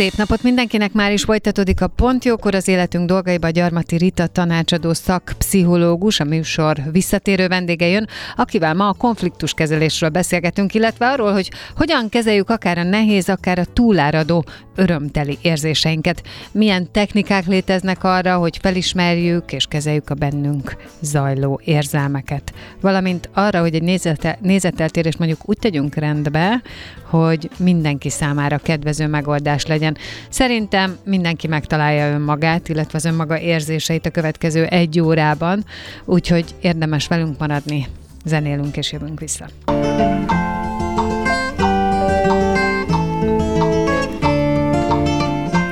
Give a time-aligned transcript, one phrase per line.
[0.00, 4.92] Szép napot mindenkinek, már is folytatódik a Pont Jókor az életünk dolgaiba Gyarmati Rita tanácsadó
[4.92, 12.08] szakpszichológus, a műsor visszatérő vendége jön, akivel ma a konfliktuskezelésről beszélgetünk, illetve arról, hogy hogyan
[12.08, 14.44] kezeljük akár a nehéz, akár a túláradó
[14.76, 16.22] örömteli érzéseinket.
[16.52, 22.52] Milyen technikák léteznek arra, hogy felismerjük és kezeljük a bennünk zajló érzelmeket.
[22.80, 26.62] Valamint arra, hogy egy nézete, nézeteltérést mondjuk úgy tegyünk rendbe,
[27.10, 29.89] hogy mindenki számára kedvező megoldás legyen.
[30.28, 35.64] Szerintem mindenki megtalálja önmagát, illetve az önmaga érzéseit a következő egy órában,
[36.04, 37.86] úgyhogy érdemes velünk maradni.
[38.24, 39.46] Zenélünk és jövünk vissza.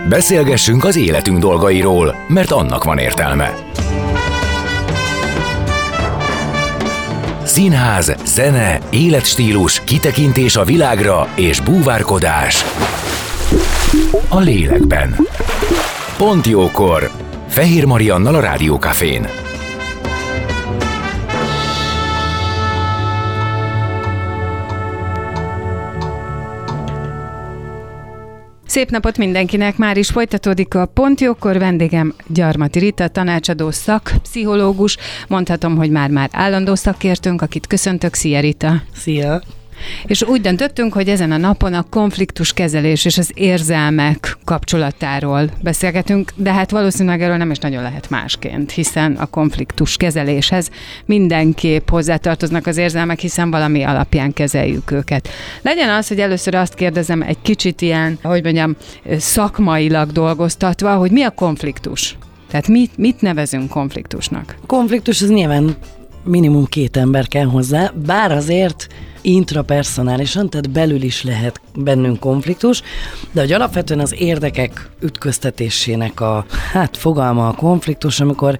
[0.08, 3.55] Beszélgessünk az életünk dolgairól, mert annak van értelme.
[7.44, 12.64] Színház, zene, életstílus, kitekintés a világra és búvárkodás.
[14.28, 15.17] A lélekben.
[16.17, 17.11] Pont jókor.
[17.48, 19.27] Fehér Mariannal a Rádiókafén.
[28.67, 29.77] Szép napot mindenkinek!
[29.77, 31.59] Már is folytatódik a Pontjókor.
[31.59, 34.97] Vendégem Gyarmati Rita, tanácsadó szakpszichológus.
[35.28, 38.15] Mondhatom, hogy már-már állandó szakértőnk, akit köszöntök.
[38.15, 38.83] Szia Rita!
[38.95, 39.41] Szia!
[40.07, 46.33] És úgy döntöttünk, hogy ezen a napon a konfliktus kezelés és az érzelmek kapcsolatáról beszélgetünk,
[46.37, 50.71] de hát valószínűleg erről nem is nagyon lehet másként, hiszen a konfliktus kezeléshez
[51.05, 55.28] mindenképp hozzátartoznak az érzelmek, hiszen valami alapján kezeljük őket.
[55.62, 58.77] Legyen az, hogy először azt kérdezem egy kicsit ilyen, hogy mondjam,
[59.19, 62.17] szakmailag dolgoztatva, hogy mi a konfliktus?
[62.50, 64.56] Tehát mit, mit nevezünk konfliktusnak?
[64.67, 65.77] Konfliktus az nyilván
[66.25, 68.87] minimum két ember kell hozzá, bár azért
[69.21, 72.83] intrapersonálisan, tehát belül is lehet bennünk konfliktus,
[73.33, 78.59] de hogy alapvetően az érdekek ütköztetésének a hát fogalma a konfliktus, amikor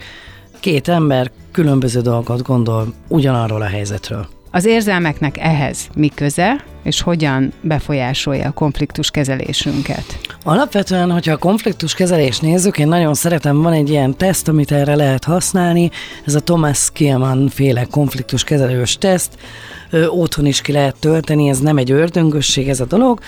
[0.61, 4.38] két ember különböző dolgot gondol ugyanarról a helyzetről.
[4.59, 10.19] Az érzelmeknek ehhez mi köze, és hogyan befolyásolja a konfliktus kezelésünket?
[10.43, 14.95] Alapvetően, hogyha a konfliktus kezelést nézzük, én nagyon szeretem, van egy ilyen teszt, amit erre
[14.95, 15.91] lehet használni,
[16.27, 19.39] ez a Thomas Kielman féle konfliktus kezelős teszt,
[19.91, 23.21] Ö, otthon is ki lehet tölteni, ez nem egy ördöngösség ez a dolog,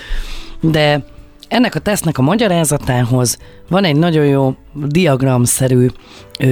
[0.61, 1.05] de
[1.49, 5.87] ennek a tesznek a magyarázatához van egy nagyon jó diagramszerű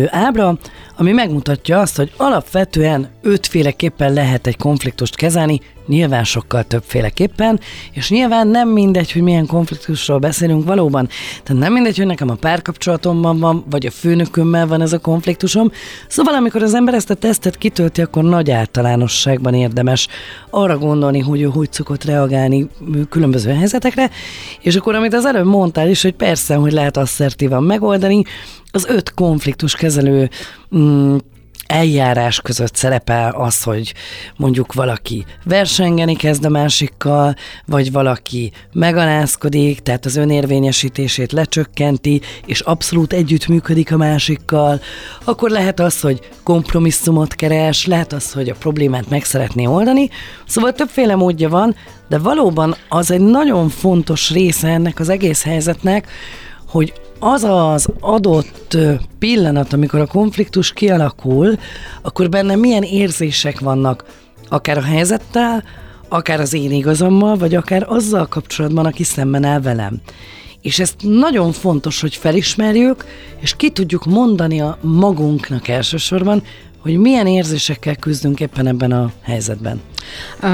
[0.07, 0.59] ábra,
[0.97, 7.61] ami megmutatja azt, hogy alapvetően ötféleképpen lehet egy konfliktust kezelni, nyilván sokkal többféleképpen,
[7.93, 11.09] és nyilván nem mindegy, hogy milyen konfliktusról beszélünk valóban.
[11.43, 15.71] Tehát nem mindegy, hogy nekem a párkapcsolatomban van, vagy a főnökömmel van ez a konfliktusom.
[16.09, 20.09] Szóval amikor az ember ezt a tesztet kitölti, akkor nagy általánosságban érdemes
[20.51, 22.69] arra gondolni, hogy ő hogy szokott reagálni
[23.09, 24.11] különböző helyzetekre,
[24.61, 28.08] és akkor amit az előbb mondtál is, hogy persze, hogy lehet asszertívan megoldani,
[28.71, 30.31] az öt konfliktus kezelő
[30.77, 31.17] mm,
[31.69, 33.95] eljárás között szerepel az, hogy
[34.37, 37.35] mondjuk valaki versengeni kezd a másikkal,
[37.67, 44.81] vagy valaki megalázkodik, tehát az önérvényesítését lecsökkenti, és abszolút együttműködik a másikkal,
[45.25, 50.09] akkor lehet az, hogy kompromisszumot keres, lehet az, hogy a problémát meg szeretné oldani,
[50.47, 51.77] szóval többféle módja van,
[52.09, 56.09] de valóban az egy nagyon fontos része ennek az egész helyzetnek,
[56.69, 58.77] hogy az az adott
[59.19, 61.59] pillanat, amikor a konfliktus kialakul,
[62.03, 64.05] akkor benne milyen érzések vannak,
[64.49, 65.65] akár a helyzettel,
[66.09, 70.01] akár az én igazammal, vagy akár azzal kapcsolatban, aki szemben áll velem.
[70.63, 73.05] És ezt nagyon fontos, hogy felismerjük,
[73.41, 76.43] és ki tudjuk mondani a magunknak elsősorban,
[76.79, 79.81] hogy milyen érzésekkel küzdünk éppen ebben a helyzetben.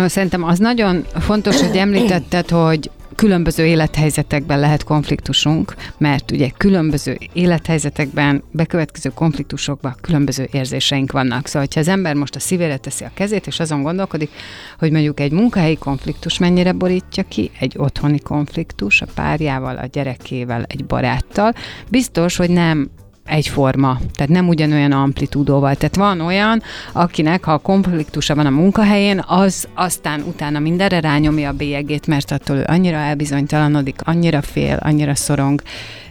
[0.06, 8.43] Szerintem az nagyon fontos, hogy említetted, hogy különböző élethelyzetekben lehet konfliktusunk, mert ugye különböző élethelyzetekben,
[8.50, 11.46] bekövetkező konfliktusokban különböző érzéseink vannak.
[11.46, 14.31] Szóval, ha az ember most a szívére teszi a kezét, és azon gondolkodik,
[14.78, 20.64] hogy mondjuk egy munkahelyi konfliktus mennyire borítja ki, egy otthoni konfliktus a párjával, a gyerekével,
[20.69, 21.55] egy baráttal,
[21.88, 22.90] biztos, hogy nem
[23.25, 25.75] egyforma, tehát nem ugyanolyan amplitúdóval.
[25.75, 26.62] Tehát van olyan,
[26.93, 32.56] akinek, ha konfliktusa van a munkahelyén, az aztán utána mindenre rányomja a bélyegét, mert attól
[32.56, 35.62] ő annyira elbizonytalanodik, annyira fél, annyira szorong.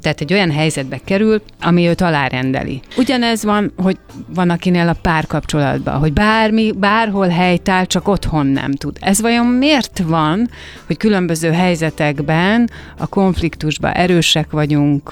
[0.03, 2.81] Tehát egy olyan helyzetbe kerül, ami őt alárendeli.
[2.97, 3.97] Ugyanez van, hogy
[4.33, 8.97] van akinél a párkapcsolatban, hogy bármi, bárhol helytáll, csak otthon nem tud.
[8.99, 10.49] Ez vajon miért van,
[10.87, 15.11] hogy különböző helyzetekben a konfliktusban erősek vagyunk,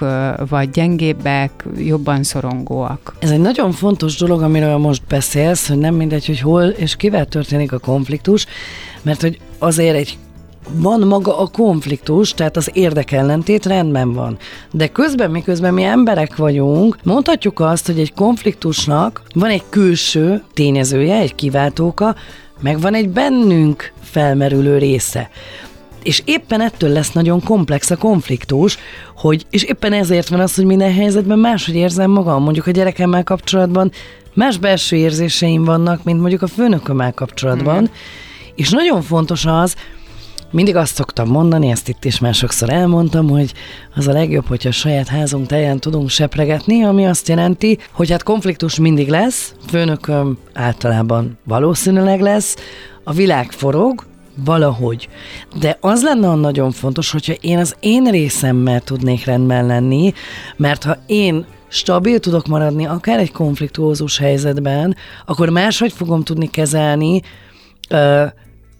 [0.49, 3.15] vagy gyengébbek, jobban szorongóak?
[3.19, 7.25] Ez egy nagyon fontos dolog, amiről most beszélsz, hogy nem mindegy, hogy hol és kivel
[7.25, 8.45] történik a konfliktus,
[9.01, 10.17] mert hogy azért egy
[10.69, 14.37] van maga a konfliktus, tehát az érdekellentét rendben van.
[14.71, 21.15] De közben, miközben mi emberek vagyunk, mondhatjuk azt, hogy egy konfliktusnak van egy külső tényezője,
[21.15, 22.15] egy kiváltóka,
[22.61, 25.29] meg van egy bennünk felmerülő része.
[26.03, 28.77] És éppen ettől lesz nagyon komplex a konfliktus,
[29.15, 32.43] hogy, és éppen ezért van az, hogy minden helyzetben máshogy érzem magam.
[32.43, 33.91] Mondjuk a gyerekemmel kapcsolatban
[34.33, 37.81] más belső érzéseim vannak, mint mondjuk a főnökömmel kapcsolatban.
[37.81, 37.93] Mm.
[38.55, 39.75] És nagyon fontos az,
[40.51, 43.53] mindig azt szoktam mondani, ezt itt is már sokszor elmondtam, hogy
[43.95, 48.23] az a legjobb, hogyha a saját házunk teljén tudunk sepregetni, ami azt jelenti, hogy hát
[48.23, 52.55] konfliktus mindig lesz, főnököm általában valószínűleg lesz,
[53.03, 54.05] a világ forog,
[54.35, 55.09] valahogy.
[55.59, 60.13] De az lenne nagyon fontos, hogyha én az én részemmel tudnék rendben lenni,
[60.55, 64.95] mert ha én stabil tudok maradni, akár egy konfliktuózus helyzetben,
[65.25, 67.21] akkor máshogy fogom tudni kezelni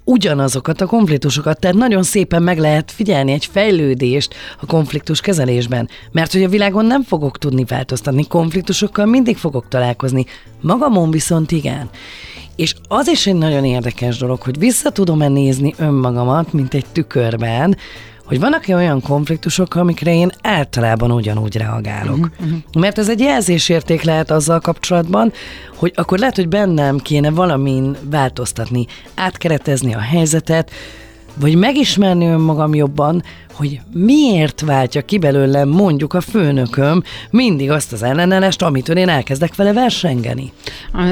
[0.04, 6.32] ugyanazokat a konfliktusokat, tehát nagyon szépen meg lehet figyelni egy fejlődést a konfliktus kezelésben, mert
[6.32, 10.26] hogy a világon nem fogok tudni változtatni, konfliktusokkal mindig fogok találkozni,
[10.62, 11.90] magamon viszont igen.
[12.56, 17.78] És az is egy nagyon érdekes dolog, hogy vissza tudom-e nézni önmagamat, mint egy tükörben,
[18.32, 22.18] hogy vannak-e olyan konfliktusok, amikre én általában ugyanúgy reagálok.
[22.18, 22.82] Uh-huh, uh-huh.
[22.82, 25.32] Mert ez egy jelzésérték lehet azzal kapcsolatban,
[25.76, 28.86] hogy akkor lehet, hogy bennem kéne valamin változtatni,
[29.16, 30.72] átkeretezni a helyzetet,
[31.36, 33.24] vagy megismerni önmagam jobban,
[33.54, 39.56] hogy miért váltja ki belőlem mondjuk a főnököm mindig azt az ellenállás, amitől én elkezdek
[39.56, 40.52] vele versengeni.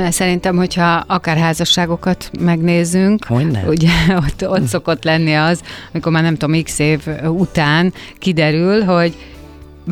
[0.10, 3.64] Szerintem, hogyha akár házasságokat megnézzünk, Hogyne?
[3.68, 3.90] ugye
[4.28, 5.62] ott, ott szokott lenni az,
[5.94, 9.16] amikor már nem tudom, x év után kiderül, hogy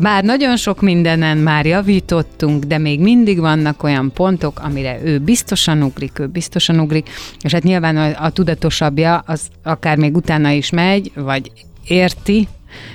[0.00, 5.82] bár nagyon sok mindenen már javítottunk, de még mindig vannak olyan pontok, amire ő biztosan
[5.82, 7.08] ugrik, ő biztosan ugrik,
[7.40, 11.52] és hát nyilván a, a tudatosabbja az akár még utána is megy, vagy
[11.86, 12.48] érti,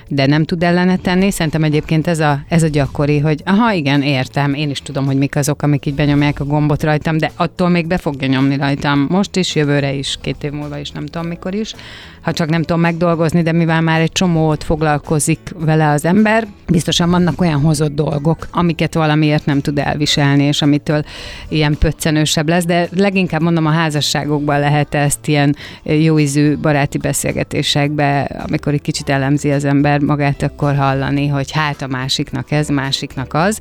[0.07, 1.31] de nem tud ellene tenni.
[1.31, 5.18] Szerintem egyébként ez a, ez a gyakori, hogy aha, igen, értem, én is tudom, hogy
[5.18, 9.07] mik azok, amik így benyomják a gombot rajtam, de attól még be fogja nyomni rajtam.
[9.09, 11.74] Most is, jövőre is, két év múlva is, nem tudom mikor is.
[12.21, 17.09] Ha csak nem tudom megdolgozni, de mivel már egy csomót foglalkozik vele az ember, biztosan
[17.09, 21.03] vannak olyan hozott dolgok, amiket valamiért nem tud elviselni, és amitől
[21.50, 28.74] ilyen pöccenősebb lesz, de leginkább mondom a házasságokban lehet ezt ilyen jóízű baráti beszélgetésekbe, amikor
[28.74, 33.60] egy kicsit elemzi az ember magát, akkor hallani, hogy hát a másiknak ez, másiknak az.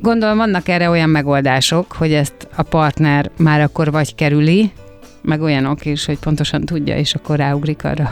[0.00, 4.72] Gondolom vannak erre olyan megoldások, hogy ezt a partner már akkor vagy kerüli,
[5.22, 8.10] meg olyanok is, hogy pontosan tudja, és akkor ráugrik arra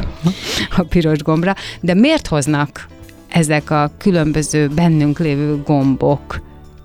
[0.76, 1.54] a piros gombra.
[1.80, 2.88] De miért hoznak
[3.28, 6.40] ezek a különböző bennünk lévő gombok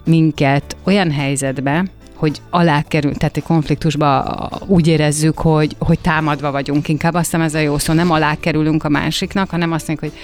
[0.05, 1.85] minket olyan helyzetbe,
[2.19, 6.87] hogy alá kerül, tehát egy konfliktusba úgy érezzük, hogy, hogy támadva vagyunk.
[6.87, 10.11] Inkább azt hiszem ez a jó szó, nem alá kerülünk a másiknak, hanem azt mondjuk,
[10.11, 10.21] hogy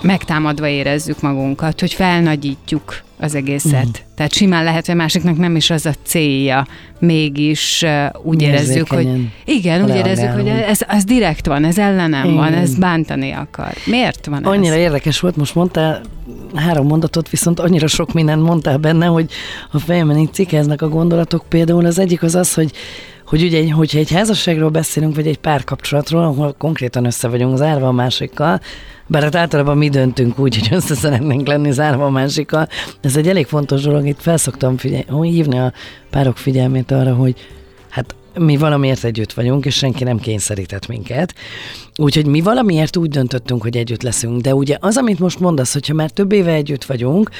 [0.00, 3.72] megtámadva érezzük magunkat, hogy felnagyítjuk az egészet.
[3.72, 3.96] Uh-huh.
[4.14, 6.66] Tehát simán lehet, hogy másiknak nem is az a célja,
[6.98, 9.08] mégis uh, úgy érezzük, hogy
[9.44, 12.36] igen, úgy érezzük, hogy ez, ez direkt van, ez ellenem igen.
[12.36, 13.72] van, ez bántani akar.
[13.86, 14.80] Miért van Annyira ez?
[14.80, 16.00] érdekes volt, most mondtál
[16.54, 19.30] három mondatot, viszont annyira sok mindent mondtál benne, hogy
[19.70, 21.44] a fejemben így cikeznek a gondolatok.
[21.48, 22.72] Például az egyik az az, hogy
[23.26, 27.92] hogy ugye, hogyha egy házasságról beszélünk, vagy egy párkapcsolatról, ahol konkrétan össze vagyunk zárva a
[27.92, 28.60] másikkal,
[29.06, 32.68] bár hát általában mi döntünk úgy, hogy össze szeretnénk lenni zárva a másikkal.
[33.00, 35.72] Ez egy elég fontos dolog, itt felszoktam figyelni, hívni a
[36.10, 37.34] párok figyelmét arra, hogy
[37.88, 41.34] hát mi valamiért együtt vagyunk, és senki nem kényszerített minket.
[41.96, 44.40] Úgyhogy mi valamiért úgy döntöttünk, hogy együtt leszünk.
[44.40, 47.30] De ugye az, amit most mondasz, hogyha már több éve együtt vagyunk,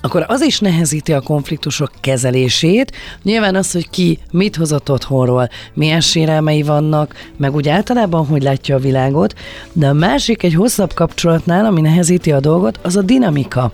[0.00, 2.92] akkor az is nehezíti a konfliktusok kezelését.
[3.22, 8.76] Nyilván az, hogy ki mit hozott otthonról, milyen sérelmei vannak, meg úgy általában, hogy látja
[8.76, 9.34] a világot.
[9.72, 13.72] De a másik egy hosszabb kapcsolatnál, ami nehezíti a dolgot, az a dinamika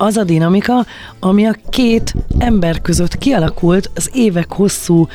[0.00, 0.86] az a dinamika,
[1.20, 5.08] ami a két ember között kialakult az évek hosszú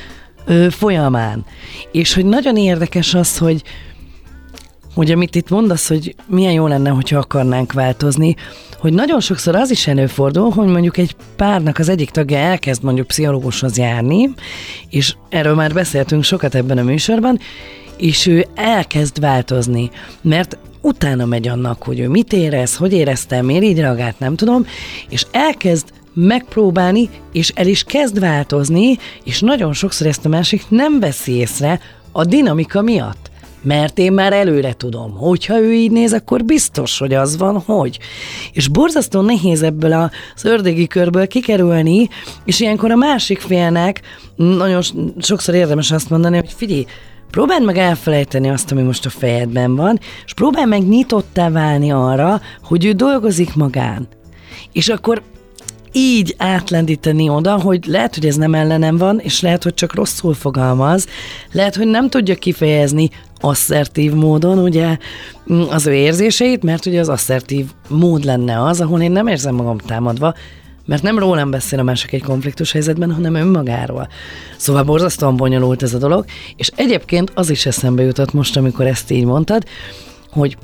[0.45, 1.45] ö, folyamán.
[1.91, 3.63] És hogy nagyon érdekes az, hogy
[4.93, 8.35] hogy amit itt mondasz, hogy milyen jó lenne, hogyha akarnánk változni,
[8.79, 13.07] hogy nagyon sokszor az is előfordul, hogy mondjuk egy párnak az egyik tagja elkezd mondjuk
[13.07, 14.29] pszichológushoz járni,
[14.89, 17.39] és erről már beszéltünk sokat ebben a műsorban,
[17.97, 19.89] és ő elkezd változni,
[20.21, 24.65] mert utána megy annak, hogy ő mit érez, hogy érezte, miért így reagált, nem tudom,
[25.09, 30.99] és elkezd megpróbálni, és el is kezd változni, és nagyon sokszor ezt a másik nem
[30.99, 31.79] veszi észre
[32.11, 33.31] a dinamika miatt.
[33.61, 37.99] Mert én már előre tudom, hogyha ő így néz, akkor biztos, hogy az van, hogy.
[38.51, 42.09] És borzasztó nehéz ebből az ördögi körből kikerülni,
[42.45, 44.01] és ilyenkor a másik félnek
[44.35, 44.81] nagyon
[45.19, 46.85] sokszor érdemes azt mondani, hogy figyelj,
[47.33, 52.41] Próbáld meg elfelejteni azt, ami most a fejedben van, és próbálj meg nyitottá válni arra,
[52.63, 54.07] hogy ő dolgozik magán.
[54.71, 55.21] És akkor
[55.93, 60.33] így átlendíteni oda, hogy lehet, hogy ez nem ellenem van, és lehet, hogy csak rosszul
[60.33, 61.07] fogalmaz,
[61.51, 63.09] lehet, hogy nem tudja kifejezni
[63.39, 64.97] asszertív módon, ugye,
[65.69, 69.77] az ő érzéseit, mert ugye az asszertív mód lenne az, ahol én nem érzem magam
[69.77, 70.33] támadva,
[70.85, 74.07] mert nem rólam beszél a másik egy konfliktus helyzetben, hanem önmagáról.
[74.57, 79.11] Szóval borzasztóan bonyolult ez a dolog, és egyébként az is eszembe jutott most, amikor ezt
[79.11, 79.63] így mondtad,
[80.29, 80.57] hogy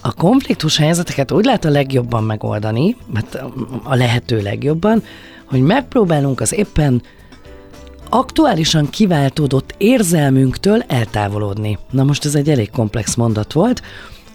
[0.00, 3.34] a konfliktus helyzeteket úgy lehet a legjobban megoldani, mert
[3.82, 5.02] a lehető legjobban,
[5.44, 7.02] hogy megpróbálunk az éppen
[8.08, 11.78] aktuálisan kiváltódott érzelmünktől eltávolodni.
[11.90, 13.82] Na most ez egy elég komplex mondat volt.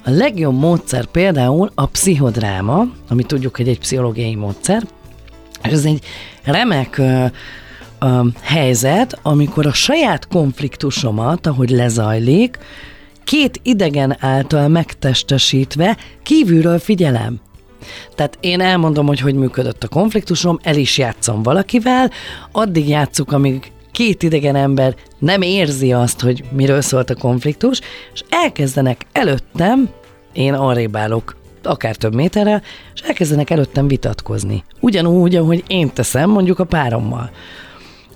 [0.04, 4.84] A legjobb módszer például a pszichodráma, ami tudjuk, hogy egy pszichológiai módszer,
[5.64, 6.04] és ez egy
[6.44, 7.26] remek ö,
[8.00, 12.60] ö, helyzet, amikor a saját konfliktusomat, ahogy lezajlik,
[13.26, 17.40] két idegen által megtestesítve kívülről figyelem.
[18.16, 22.12] Tehát én elmondom, hogy hogy működött a konfliktusom, el is játszom valakivel,
[22.52, 27.82] addig játszuk, amíg két idegen ember nem érzi azt, hogy miről szólt a konfliktus,
[28.14, 29.90] és elkezdenek előttem,
[30.34, 32.62] én arrébb állok akár több méterrel,
[32.94, 34.64] és elkezdenek előttem vitatkozni.
[34.80, 37.30] Ugyanúgy, ahogy én teszem mondjuk a párommal.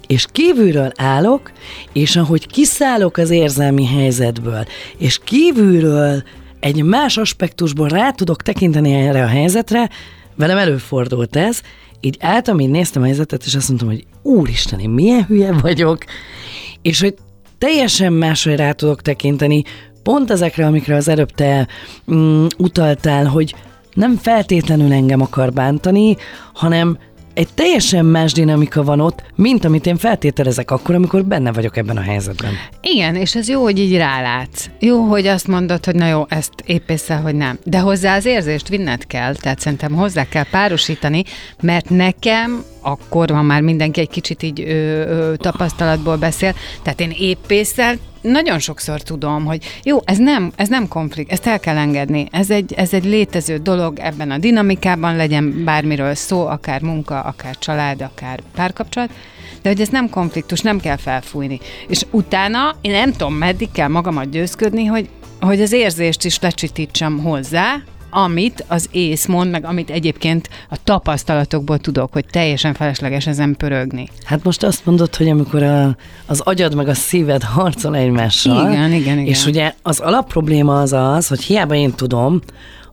[0.10, 1.52] És kívülről állok,
[1.94, 4.66] és ahogy kiszállok az érzelmi helyzetből,
[4.98, 6.24] és kívülről
[6.60, 9.90] egy más aspektusból rá tudok tekinteni erre a helyzetre,
[10.36, 11.62] velem előfordult ez,
[12.00, 16.04] így álltam, így néztem a helyzetet, és azt mondtam, hogy úristen, én milyen hülye vagyok,
[16.82, 17.16] és hogy
[17.58, 19.64] teljesen máshogy rá tudok tekinteni,
[20.04, 21.68] pont ezekre, amikre az előbb te
[22.14, 23.56] mm, utaltál, hogy
[23.94, 26.16] nem feltétlenül engem akar bántani,
[26.54, 26.98] hanem
[27.40, 31.98] egy teljesen más dinamika van ott, mint amit én feltételezek akkor, amikor benne vagyok ebben
[31.98, 32.52] a helyzetben.
[32.82, 34.70] Igen, és ez jó, hogy így rálátsz.
[34.80, 37.60] Jó, hogy azt mondod, hogy na jó, ezt épp észre, hogy nem.
[37.64, 41.24] De hozzá az érzést vinned kell, tehát szerintem hozzá kell párosítani,
[41.62, 47.14] mert nekem akkor van már mindenki egy kicsit így ö, ö, tapasztalatból beszél, tehát én
[47.18, 51.78] épp észre nagyon sokszor tudom, hogy jó, ez nem, ez nem konflikt, ezt el kell
[51.78, 52.28] engedni.
[52.32, 57.58] Ez egy, ez egy létező dolog ebben a dinamikában, legyen bármiről szó, akár munka, akár
[57.58, 59.10] család, akár párkapcsolat,
[59.62, 61.60] de hogy ez nem konfliktus, nem kell felfújni.
[61.88, 65.10] És utána én nem tudom, meddig kell magamat győzködni, hogy,
[65.40, 71.78] hogy az érzést is lecsitítsam hozzá, amit az ész mond, meg amit egyébként a tapasztalatokból
[71.78, 74.10] tudok, hogy teljesen felesleges ezen pörögni.
[74.24, 78.72] Hát most azt mondod, hogy amikor a, az agyad meg a szíved harcol egymással.
[78.72, 79.26] Igen, igen, igen.
[79.26, 82.42] És ugye az alapprobléma az az, hogy hiába én tudom,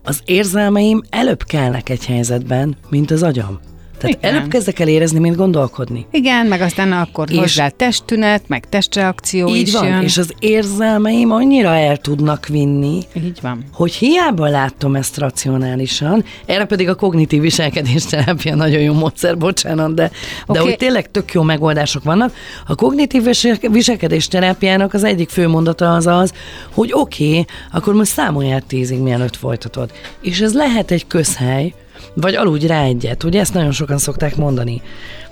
[0.03, 3.61] az érzelmeim előbb kelnek egy helyzetben, mint az agyam.
[3.99, 4.35] Tehát Igen.
[4.35, 6.07] előbb kezdek el érezni, mint gondolkodni.
[6.11, 10.03] Igen, meg aztán akkor És- hozzá testtünet, meg testreakció Így is van, jön.
[10.03, 13.65] és az érzelmeim annyira el tudnak vinni, Így van.
[13.73, 20.11] hogy hiába látom ezt racionálisan, erre pedig a kognitív viselkedésterápia nagyon jó módszer, bocsánat, de,
[20.47, 20.69] de Oké.
[20.69, 22.33] hogy tényleg tök jó megoldások vannak.
[22.67, 26.33] A kognitív visel- viselkedésterápiának az egyik fő mondata az az,
[26.75, 29.91] hogy oké, okay, akkor most számolj át tízig, mielőtt folytatod.
[30.21, 31.75] És ez lehet egy közhely,
[32.17, 34.83] vagy aludj rá egyet, ugye ezt nagyon sokan szokták mondani.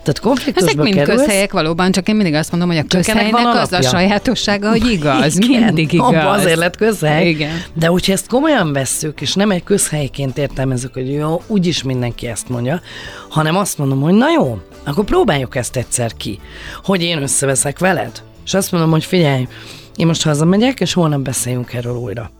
[0.02, 3.32] Tehát konfliktusba Ezek mind kerülsz, közhelyek valóban, csak én mindig azt mondom, hogy a közhelynek
[3.32, 5.38] van az a sajátossága, hogy igaz.
[5.38, 6.06] Igen, mindig igaz.
[6.06, 7.28] abba azért lett közhely.
[7.28, 7.62] Igen.
[7.74, 12.48] De hogyha ezt komolyan vesszük, és nem egy közhelyként értelmezzük, hogy jó, úgyis mindenki ezt
[12.48, 12.80] mondja,
[13.28, 16.38] hanem azt mondom, hogy na jó, akkor próbáljuk ezt egyszer ki,
[16.84, 18.22] hogy én összeveszek veled.
[18.44, 19.48] És azt mondom, hogy figyelj,
[19.96, 22.30] én most hazamegyek, és holnap beszéljünk erről újra.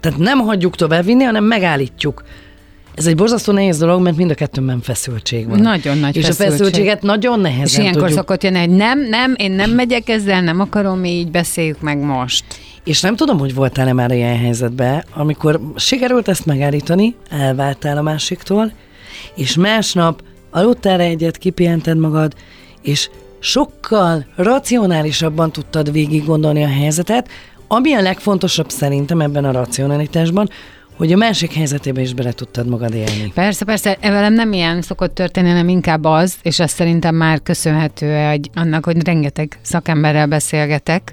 [0.00, 2.24] Tehát nem hagyjuk tovább vinni, hanem megállítjuk.
[2.96, 5.60] Ez egy borzasztó nehéz dolog, mert mind a kettőnkben feszültség van.
[5.60, 6.46] Nagyon nagy És feszültség.
[6.46, 10.08] a feszültséget nagyon nehezen És ilyenkor tudjuk szokott jönni, hogy nem, nem, én nem megyek
[10.08, 12.44] ezzel, nem akarom így, beszéljük meg most.
[12.84, 18.72] És nem tudom, hogy voltál-e már ilyen helyzetben, amikor sikerült ezt megállítani, elváltál a másiktól,
[19.34, 22.34] és másnap aludtál egyet, kipihented magad,
[22.82, 27.28] és sokkal racionálisabban tudtad végig gondolni a helyzetet,
[27.68, 30.48] Ami a legfontosabb szerintem ebben a racionalitásban,
[30.96, 33.32] hogy a másik helyzetébe is bele tudtad magad élni.
[33.34, 38.14] Persze, persze, velem nem ilyen szokott történni, hanem inkább az, és ez szerintem már köszönhető
[38.14, 41.12] egy, annak, hogy rengeteg szakemberrel beszélgetek,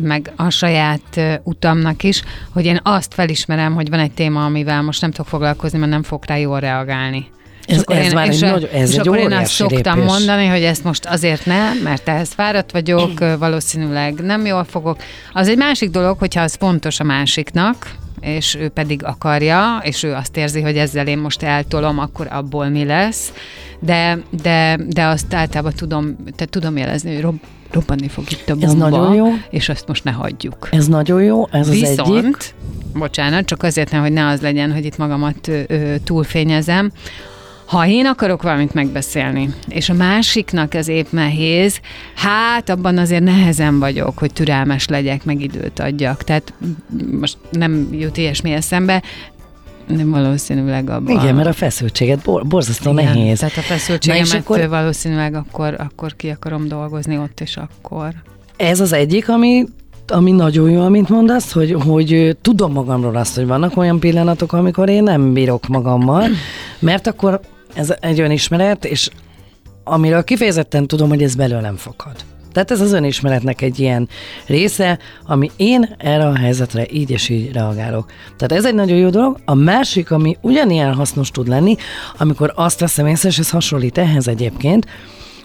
[0.00, 5.00] meg a saját utamnak is, hogy én azt felismerem, hogy van egy téma, amivel most
[5.00, 7.26] nem tudok foglalkozni, mert nem fog rá jól reagálni.
[7.66, 10.12] Ez, ez én, már és, egy, nagy, ez és egy akkor én azt szoktam lépés.
[10.12, 14.96] mondani, hogy ezt most azért nem, mert ehhez fáradt vagyok, valószínűleg nem jól fogok.
[15.32, 20.12] Az egy másik dolog, hogyha az fontos a másiknak, és ő pedig akarja, és ő
[20.12, 23.32] azt érzi, hogy ezzel én most eltolom, akkor abból mi lesz.
[23.80, 27.36] De, de, de azt általában tudom, te tudom jelezni, hogy rob,
[27.70, 29.26] robbanni fog itt a bomba, Ez nagyon jó.
[29.50, 30.68] és azt most ne hagyjuk.
[30.70, 32.54] Ez nagyon jó, ez az Viszont, egyik.
[32.94, 36.90] bocsánat, csak azért nem, hogy ne az legyen, hogy itt magamat ö, ö, túlfényezem,
[37.66, 41.80] ha én akarok valamit megbeszélni, és a másiknak ez épp nehéz,
[42.14, 46.24] hát abban azért nehezen vagyok, hogy türelmes legyek, meg időt adjak.
[46.24, 46.52] Tehát
[47.20, 49.02] most nem jut ilyesmi eszembe,
[49.88, 51.20] de valószínűleg abban.
[51.20, 53.38] Igen, mert a feszültséget bor- borzasztó Igen, nehéz.
[53.38, 58.10] Tehát a feszültségemet akkor- valószínűleg akkor, akkor ki akarom dolgozni ott és akkor.
[58.56, 59.64] Ez az egyik, ami
[60.08, 64.88] ami nagyon jó, amit mondasz, hogy, hogy tudom magamról azt, hogy vannak olyan pillanatok, amikor
[64.88, 66.28] én nem bírok magammal,
[66.78, 67.40] mert akkor
[67.76, 69.10] ez egy önismeret, és
[69.84, 72.14] amiről kifejezetten tudom, hogy ez belőlem fakad.
[72.52, 74.08] Tehát ez az önismeretnek egy ilyen
[74.46, 78.10] része, ami én erre a helyzetre így és így reagálok.
[78.36, 79.38] Tehát ez egy nagyon jó dolog.
[79.44, 81.76] A másik, ami ugyanilyen hasznos tud lenni,
[82.18, 84.86] amikor azt veszem észre, és ez hasonlít ehhez egyébként,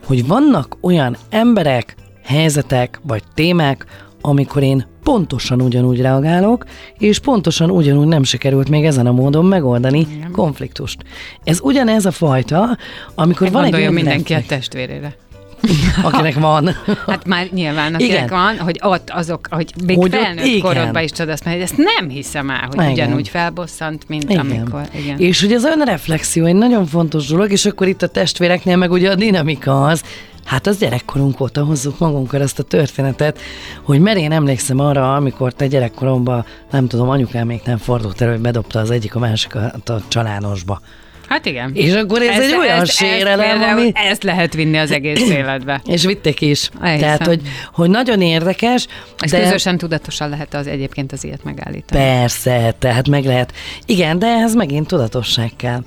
[0.03, 3.85] hogy vannak olyan emberek, helyzetek vagy témák,
[4.21, 6.65] amikor én pontosan ugyanúgy reagálok,
[6.97, 10.31] és pontosan ugyanúgy nem sikerült még ezen a módon megoldani Igen.
[10.31, 11.03] konfliktust.
[11.43, 12.77] Ez ugyanez a fajta,
[13.15, 15.15] amikor van egy Gondoljon olyan mindenki a testvérére.
[16.03, 16.75] akinek van.
[17.07, 18.09] Hát már nyilván Igen.
[18.09, 20.59] akinek van, hogy ott azok, hogy még Hogy ott felnőtt igen.
[20.61, 22.91] korodban is mondani, hogy ezt nem hiszem el, hogy Igen.
[22.91, 24.39] ugyanúgy felbosszant, mint Igen.
[24.39, 24.81] amikor.
[24.95, 25.19] Igen.
[25.19, 29.11] És hogy az önreflexió egy nagyon fontos dolog, és akkor itt a testvéreknél meg ugye
[29.11, 30.03] a dinamika az,
[30.45, 33.39] Hát az gyerekkorunk óta hozzuk magunkkal ezt a történetet,
[33.83, 38.31] hogy mert én emlékszem arra, amikor te gyerekkoromban, nem tudom, anyukám még nem fordult elő,
[38.31, 40.81] hogy bedobta az egyik a másikat a csalánosba.
[41.31, 41.71] Hát igen.
[41.73, 43.91] És akkor ez, egy olyan sérelem, például ami...
[43.93, 45.81] Ezt lehet vinni az egész életbe.
[45.85, 46.69] És vitték is.
[46.81, 46.99] Elhiszem.
[46.99, 47.41] Tehát, hogy,
[47.73, 48.87] hogy nagyon érdekes,
[49.23, 49.43] És de...
[49.43, 52.03] közösen tudatosan lehet az egyébként az ilyet megállítani.
[52.03, 53.53] Persze, tehát meg lehet.
[53.85, 55.83] Igen, de ehhez megint tudatosság kell.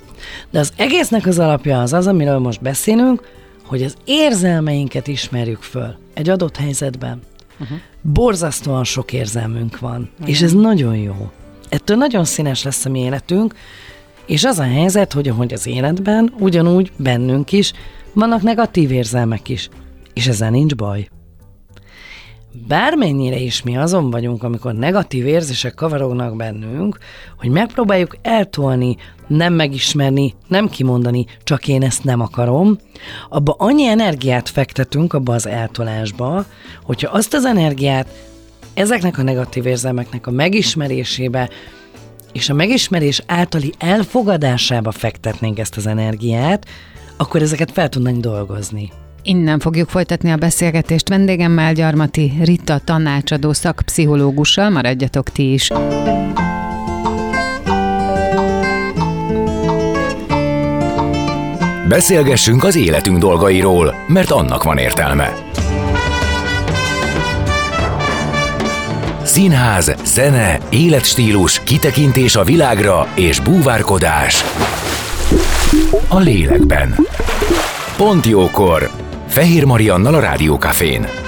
[0.51, 3.21] De az egésznek az alapja az az, amiről most beszélünk,
[3.65, 7.21] hogy az érzelmeinket ismerjük föl egy adott helyzetben.
[7.59, 7.77] Uh-huh.
[8.01, 10.29] Borzasztóan sok érzelmünk van, uh-huh.
[10.29, 11.31] és ez nagyon jó.
[11.69, 13.55] Ettől nagyon színes lesz a mi életünk,
[14.25, 17.73] és az a helyzet, hogy ahogy az életben, ugyanúgy bennünk is
[18.13, 19.69] vannak negatív érzelmek is,
[20.13, 21.07] és ezzel nincs baj.
[22.67, 26.97] Bármennyire is mi azon vagyunk, amikor negatív érzések kavarognak bennünk,
[27.39, 28.95] hogy megpróbáljuk eltolni,
[29.27, 32.77] nem megismerni, nem kimondani, csak én ezt nem akarom,
[33.29, 36.45] abba annyi energiát fektetünk abba az eltolásba,
[36.83, 38.07] hogyha azt az energiát
[38.73, 41.49] ezeknek a negatív érzelmeknek a megismerésébe
[42.31, 46.65] és a megismerés általi elfogadásába fektetnénk ezt az energiát,
[47.17, 48.91] akkor ezeket fel tudnánk dolgozni.
[49.27, 54.69] Innen fogjuk folytatni a beszélgetést vendégemmel, Gyarmati Rita tanácsadó szakpszichológussal.
[54.69, 55.69] Maradjatok ti is.
[61.87, 65.33] Beszélgessünk az életünk dolgairól, mert annak van értelme.
[69.23, 74.43] Színház, zene, életstílus, kitekintés a világra és búvárkodás.
[76.07, 76.95] A lélekben.
[77.97, 79.04] Pont jókor.
[79.27, 81.24] Fehér Mariannal a Rádiókafén.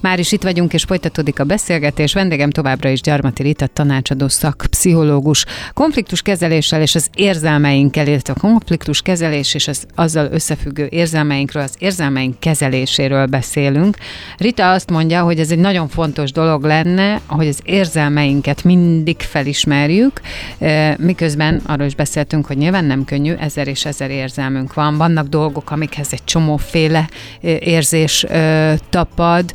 [0.00, 2.12] Már is itt vagyunk, és folytatódik a beszélgetés.
[2.12, 5.44] Vendégem továbbra is Gyarmati Rita, tanácsadó szakpszichológus.
[5.74, 11.74] Konfliktus kezeléssel és az érzelmeinkkel, illetve a konfliktus kezelés és az azzal összefüggő érzelmeinkről, az
[11.78, 13.96] érzelmeink kezeléséről beszélünk.
[14.36, 20.20] Rita azt mondja, hogy ez egy nagyon fontos dolog lenne, hogy az érzelmeinket mindig felismerjük,
[20.58, 24.96] eh, miközben arról is beszéltünk, hogy nyilván nem könnyű, ezer és ezer érzelmünk van.
[24.96, 27.08] Vannak dolgok, amikhez egy csomóféle
[27.42, 29.54] eh, érzés eh, tapad,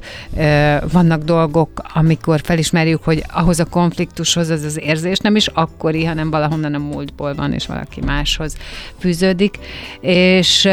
[0.91, 6.29] vannak dolgok, amikor felismerjük, hogy ahhoz a konfliktushoz az az érzés nem is akkori, hanem
[6.29, 8.57] valahonnan a múltból van, és valaki máshoz
[8.99, 9.59] fűződik.
[10.01, 10.69] És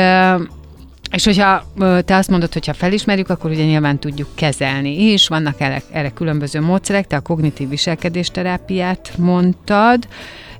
[1.10, 1.64] és hogyha
[2.04, 5.28] te azt mondod, hogyha felismerjük, akkor ugye nyilván tudjuk kezelni is.
[5.28, 10.08] Vannak erre, erre különböző módszerek, te a kognitív viselkedésterápiát mondtad,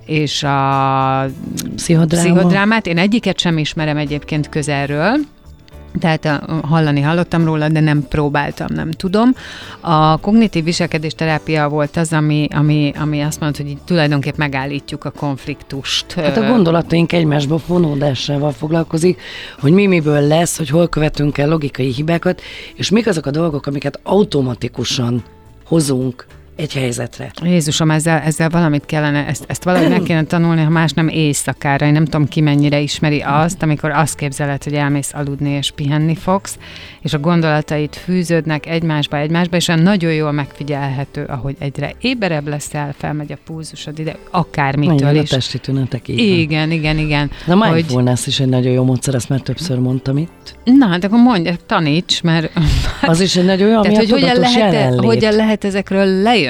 [0.07, 1.27] és a
[1.75, 2.23] Pszichodráma.
[2.25, 2.87] pszichodrámát.
[2.87, 5.15] Én egyiket sem ismerem egyébként közelről,
[5.98, 9.35] tehát a, hallani hallottam róla, de nem próbáltam, nem tudom.
[9.81, 15.11] A kognitív viselkedésterápia volt az, ami, ami, ami azt mondta, hogy így tulajdonképp megállítjuk a
[15.11, 16.12] konfliktust.
[16.12, 19.20] Hát a gondolataink egymásba fonódásával foglalkozik,
[19.61, 22.40] hogy mi miből lesz, hogy hol követünk el logikai hibákat,
[22.74, 25.22] és mik azok a dolgok, amiket automatikusan
[25.64, 26.26] hozunk
[26.61, 27.31] egy helyzetre.
[27.42, 31.87] Jézusom, ezzel, ezzel valamit kellene, ezt, ezt valahogy meg kéne tanulni, ha más nem éjszakára.
[31.87, 36.14] Én nem tudom, ki mennyire ismeri azt, amikor azt képzeled, hogy elmész aludni és pihenni
[36.14, 36.59] fogsz,
[37.01, 42.94] és a gondolatait fűződnek egymásba, egymásba, és olyan nagyon jól megfigyelhető, ahogy egyre éberebb leszel,
[42.99, 45.29] felmegy a pulzusod ide, akármitől a is.
[45.29, 46.38] testi tünetek így van.
[46.38, 47.31] Igen, igen, igen.
[47.46, 50.55] A Hogy, mindfulness is egy nagyon jó módszer, ezt már többször mondtam itt.
[50.64, 52.53] na, hát akkor mondj, taníts, mert
[53.03, 56.49] Az is egy nagyon jó, ami Tehát, a hogy hogyan lehet, hogyan lehet ezekről lejönni,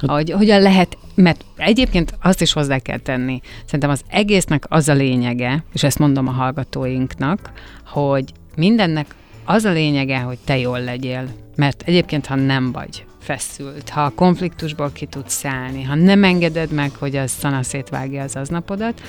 [0.00, 3.40] hogy hogyan lehet, mert egyébként azt is hozzá kell tenni.
[3.64, 7.52] Szerintem az egésznek az a lényege, és ezt mondom a hallgatóinknak,
[7.86, 11.28] hogy mindennek az a lényege, hogy te jól legyél.
[11.56, 16.72] Mert egyébként, ha nem vagy feszült, ha a konfliktusból ki tudsz szállni, ha nem engeded
[16.72, 19.00] meg, hogy az szanaszét vágja az aznapodat,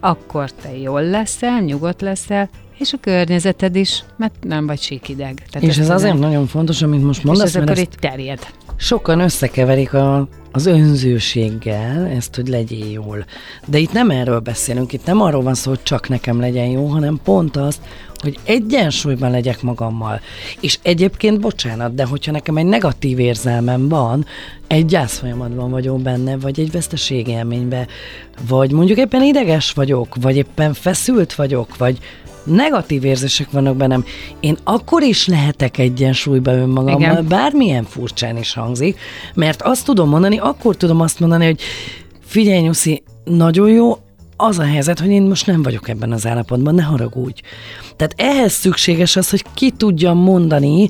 [0.00, 5.42] akkor te jól leszel, nyugodt leszel, és a környezeted is, mert nem vagy síkideg.
[5.50, 8.46] Tehát És ez azért nagyon fontos, amit most és mondasz, ez mert akkor itt terjed.
[8.80, 13.24] Sokan összekeverik a, az önzőséggel, ezt, hogy legyél jól.
[13.66, 16.86] De itt nem erről beszélünk, itt nem arról van szó, hogy csak nekem legyen jó,
[16.86, 17.80] hanem pont azt,
[18.16, 20.20] hogy egyensúlyban legyek magammal.
[20.60, 24.26] És egyébként, bocsánat, de hogyha nekem egy negatív érzelmem van,
[24.66, 27.86] egy gyászfolyamatban vagyok benne, vagy egy veszteségélményben,
[28.48, 31.98] vagy mondjuk éppen ideges vagyok, vagy éppen feszült vagyok, vagy
[32.44, 34.04] negatív érzések vannak bennem,
[34.40, 37.10] én akkor is lehetek egyensúlyban önmagammal.
[37.10, 37.26] Igen.
[37.28, 38.98] bármilyen furcsán is hangzik,
[39.34, 41.60] mert azt tudom mondani, akkor tudom azt mondani, hogy
[42.20, 43.98] figyelj, Nyuszi, nagyon jó,
[44.36, 47.40] az a helyzet, hogy én most nem vagyok ebben az állapotban, ne haragudj.
[47.96, 50.88] Tehát ehhez szükséges az, hogy ki tudjam mondani,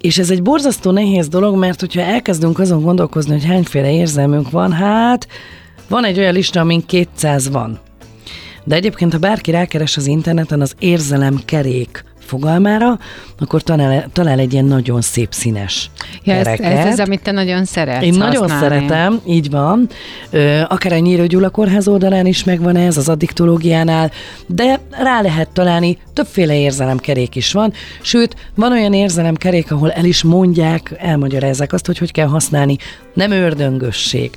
[0.00, 4.72] és ez egy borzasztó nehéz dolog, mert hogyha elkezdünk azon gondolkozni, hogy hányféle érzelmünk van,
[4.72, 5.28] hát
[5.88, 7.80] van egy olyan lista, amin 200 van.
[8.64, 12.98] De egyébként, ha bárki rákeres az interneten az érzelemkerék fogalmára,
[13.38, 15.90] akkor talál, talál egy ilyen nagyon szép színes
[16.22, 16.78] Ja, ez, kereket.
[16.78, 18.64] ez, ez, amit te nagyon szeretsz Én nagyon használni.
[18.86, 19.88] szeretem, így van.
[20.30, 24.10] Ö, akár a Nyírő Gyula Kórház oldalán is megvan ez, az addiktológiánál,
[24.46, 30.22] de rá lehet találni, többféle érzelemkerék is van, sőt, van olyan érzelemkerék, ahol el is
[30.22, 32.76] mondják, elmagyarázzák azt, hogy hogy kell használni,
[33.14, 34.30] nem ördöngösség.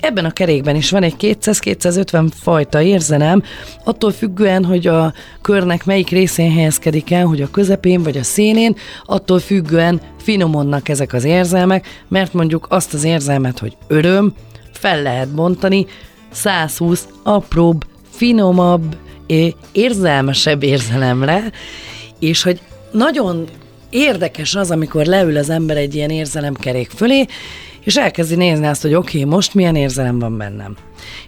[0.00, 3.42] Ebben a kerékben is van egy 200-250 fajta érzelem,
[3.84, 8.76] attól függően, hogy a körnek melyik részén helyezkedik el, hogy a közepén vagy a szénén,
[9.04, 14.34] attól függően finomodnak ezek az érzelmek, mert mondjuk azt az érzelmet, hogy öröm,
[14.72, 15.86] fel lehet bontani
[16.30, 18.96] 120 apróbb, finomabb,
[19.72, 21.52] érzelmesebb érzelemre,
[22.18, 23.46] és hogy nagyon
[23.90, 27.26] érdekes az, amikor leül az ember egy ilyen érzelemkerék fölé,
[27.80, 30.76] és elkezdi nézni azt, hogy oké, okay, most milyen érzelem van bennem.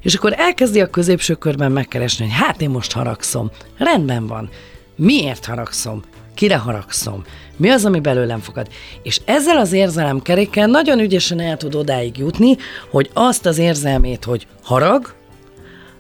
[0.02, 3.50] És akkor elkezdi a középső körben megkeresni, hogy hát én most haragszom.
[3.78, 4.48] Rendben van.
[4.96, 6.02] Miért haragszom?
[6.34, 7.24] Kire haragszom?
[7.56, 8.68] Mi az, ami belőlem fogad?
[9.02, 12.56] És ezzel az érzelemkerékkel nagyon ügyesen el tud odáig jutni,
[12.90, 15.14] hogy azt az érzelmét, hogy harag,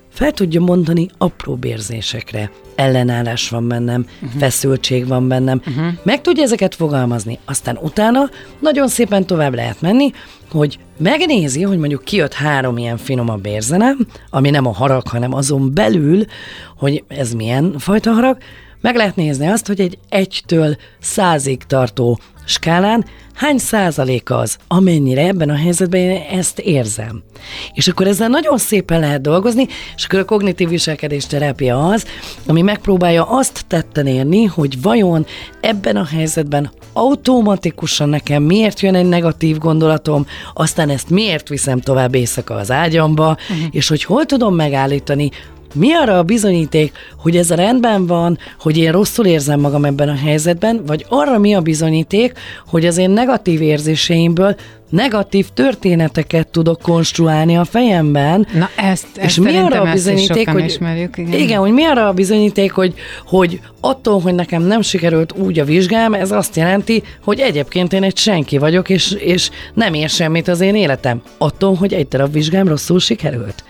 [0.08, 2.50] fel tudja mondani apróbb érzésekre.
[2.74, 4.40] Ellenállás van bennem, uh-huh.
[4.40, 5.60] feszültség van bennem.
[5.66, 5.92] Uh-huh.
[6.02, 7.38] Meg tudja ezeket fogalmazni.
[7.44, 10.12] Aztán utána nagyon szépen tovább lehet menni,
[10.50, 15.74] hogy megnézi, hogy mondjuk kijött három ilyen finomabb érzelem, ami nem a harag, hanem azon
[15.74, 16.24] belül,
[16.76, 18.36] hogy ez milyen fajta harag,
[18.84, 25.50] meg lehet nézni azt, hogy egy egytől százig tartó skálán hány százalék az, amennyire ebben
[25.50, 27.22] a helyzetben én ezt érzem.
[27.72, 29.66] És akkor ezzel nagyon szépen lehet dolgozni,
[29.96, 32.06] és akkor a kognitív viselkedés terápia az,
[32.46, 35.26] ami megpróbálja azt tetten érni, hogy vajon
[35.60, 42.14] ebben a helyzetben automatikusan nekem miért jön egy negatív gondolatom, aztán ezt miért viszem tovább
[42.14, 43.66] éjszaka az ágyamba, uh-huh.
[43.70, 45.30] és hogy hol tudom megállítani,
[45.74, 50.08] mi arra a bizonyíték, hogy ez a rendben van, hogy én rosszul érzem magam ebben
[50.08, 52.32] a helyzetben, vagy arra mi a bizonyíték,
[52.66, 54.56] hogy az én negatív érzéseimből
[54.94, 60.64] negatív történeteket tudok konstruálni a fejemben, Na ezt, ezt és mi arra a bizonyíték, hogy,
[60.64, 61.40] ismerjük, igen.
[61.40, 62.94] igen, hogy mi arra a bizonyíték, hogy,
[63.26, 68.02] hogy attól, hogy nekem nem sikerült úgy a vizsgám, ez azt jelenti, hogy egyébként én
[68.02, 71.22] egy senki vagyok, és, és nem ér semmit az én életem.
[71.38, 73.64] Attól, hogy egy darab vizsgám rosszul sikerült.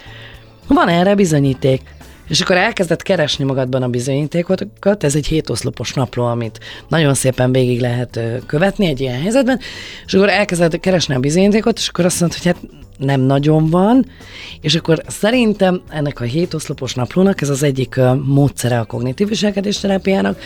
[0.67, 1.81] Van erre bizonyíték.
[2.29, 7.81] és akkor elkezdett keresni magadban a bizonyítékokat, ez egy hétoszlopos napló, amit nagyon szépen végig
[7.81, 9.61] lehet követni egy ilyen helyzetben,
[10.07, 14.07] és akkor elkezdett keresni a bizonyítékot, és akkor azt mondta, hogy hát nem nagyon van,
[14.61, 20.39] és akkor szerintem ennek a hétoszlopos naplónak ez az egyik módszere a kognitív viselkedés terápiának,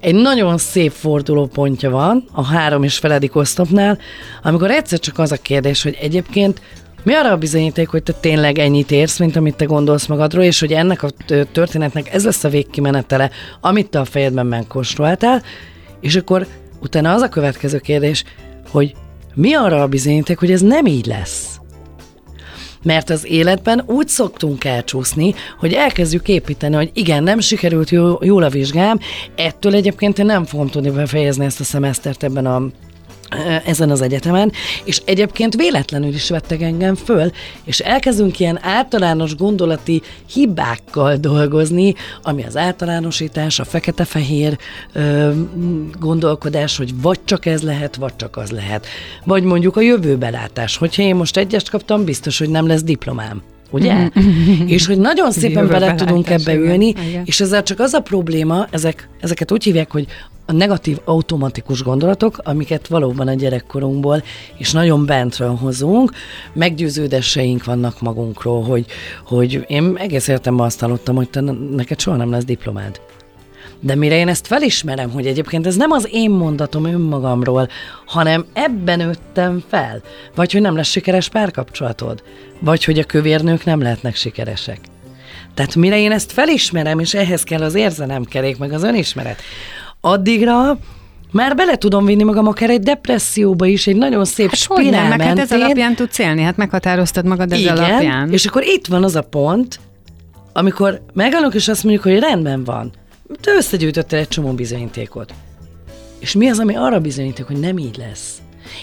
[0.00, 3.98] egy nagyon szép fordulópontja van a három és feledik osztopnál,
[4.42, 6.60] amikor egyszer csak az a kérdés, hogy egyébként
[7.04, 10.60] mi arra a bizonyíték, hogy te tényleg ennyit érsz, mint amit te gondolsz magadról, és
[10.60, 11.10] hogy ennek a
[11.52, 15.42] történetnek ez lesz a végkimenetele, amit te a fejedben megkonstruáltál,
[16.00, 16.46] és akkor
[16.80, 18.24] utána az a következő kérdés,
[18.70, 18.94] hogy
[19.34, 21.58] mi arra a bizonyíték, hogy ez nem így lesz?
[22.82, 28.42] Mert az életben úgy szoktunk elcsúszni, hogy elkezdjük építeni, hogy igen, nem sikerült jó, jól
[28.42, 28.98] a vizsgám,
[29.36, 32.62] ettől egyébként én nem fogom tudni befejezni ezt a szemesztert ebben a
[33.64, 34.52] ezen az egyetemen,
[34.84, 37.30] és egyébként véletlenül is vettek engem föl,
[37.64, 44.58] és elkezdünk ilyen általános gondolati hibákkal dolgozni, ami az általánosítás, a fekete-fehér
[44.92, 45.30] ö,
[46.00, 48.86] gondolkodás, hogy vagy csak ez lehet, vagy csak az lehet.
[49.24, 53.42] Vagy mondjuk a jövőbelátás, hogyha én most egyest kaptam, biztos, hogy nem lesz diplomám
[53.74, 54.10] ugye?
[54.66, 57.22] és hogy nagyon szépen bele tudunk ebbe ülni, igen.
[57.24, 60.06] és ezzel csak az a probléma, ezek, ezeket úgy hívják, hogy
[60.46, 64.22] a negatív automatikus gondolatok, amiket valóban a gyerekkorunkból
[64.56, 66.12] és nagyon bentről hozunk,
[66.52, 68.86] meggyőződéseink vannak magunkról, hogy,
[69.26, 71.40] hogy én egész életemben azt hallottam, hogy te
[71.76, 73.00] neked soha nem lesz diplomád.
[73.84, 77.68] De mire én ezt felismerem, hogy egyébként ez nem az én mondatom önmagamról,
[78.06, 80.02] hanem ebben nőttem fel,
[80.34, 82.22] vagy hogy nem lesz sikeres párkapcsolatod,
[82.60, 84.78] vagy hogy a kövérnők nem lehetnek sikeresek.
[85.54, 89.40] Tehát mire én ezt felismerem, és ehhez kell az érzelemkerék, meg az önismeret,
[90.00, 90.78] addigra
[91.32, 95.20] már bele tudom vinni magam akár egy depresszióba is, egy nagyon szép hát spirál nem,
[95.20, 98.32] hát ez alapján tudsz élni, hát meghatároztad magad ez Igen, alapján.
[98.32, 99.80] és akkor itt van az a pont,
[100.52, 102.92] amikor megállunk, és azt mondjuk, hogy rendben van,
[103.40, 105.34] te összegyűjtöttél egy csomó bizonyítékot.
[106.18, 108.38] És mi az, ami arra bizonyíték, hogy nem így lesz?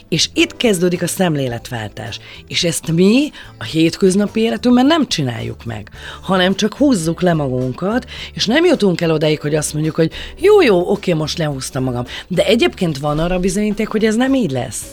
[0.10, 2.20] És itt kezdődik a szemléletváltás.
[2.48, 5.90] És ezt mi a hétköznapi életünkben nem csináljuk meg,
[6.22, 10.62] hanem csak húzzuk le magunkat, és nem jutunk el odaig, hogy azt mondjuk, hogy jó,
[10.62, 12.06] jó, oké, most lehúztam magam.
[12.28, 14.84] De egyébként van arra bizonyíték, hogy ez nem így lesz.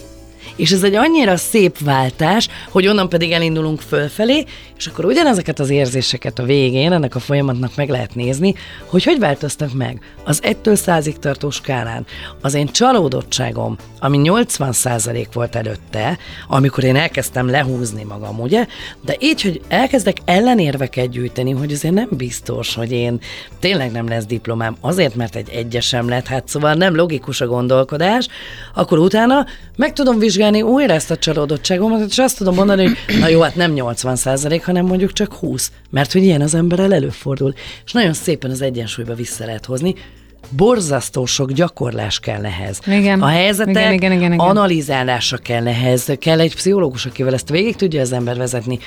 [0.58, 4.44] És ez egy annyira szép váltás, hogy onnan pedig elindulunk fölfelé,
[4.76, 8.54] és akkor ugyanezeket az érzéseket a végén ennek a folyamatnak meg lehet nézni,
[8.86, 12.06] hogy hogy változtak meg az 1-től 100 tartó skálán.
[12.40, 16.18] Az én csalódottságom, ami 80% volt előtte,
[16.48, 18.66] amikor én elkezdtem lehúzni magam, ugye?
[19.04, 23.20] De így, hogy elkezdek ellenérveket gyűjteni, hogy azért nem biztos, hogy én
[23.60, 28.28] tényleg nem lesz diplomám, azért, mert egy egyesem lett, hát szóval nem logikus a gondolkodás,
[28.74, 33.28] akkor utána meg tudom vizsgálni újra ezt a csalódottságomat, és azt tudom mondani, hogy na
[33.28, 37.54] jó, hát nem 80 százalék, hanem mondjuk csak 20, mert hogy ilyen az emberrel előfordul.
[37.84, 39.94] És nagyon szépen az egyensúlyba vissza lehet hozni,
[40.50, 42.80] borzasztó sok gyakorlás kell ehhez.
[42.86, 43.22] Igen.
[43.22, 44.46] A helyzetek igen, igen, igen, igen.
[44.46, 48.78] analizálása kell ehhez, kell egy pszichológus, akivel ezt végig tudja az ember vezetni.